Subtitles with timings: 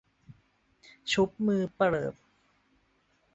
[1.11, 2.13] ชุบมือเปิบ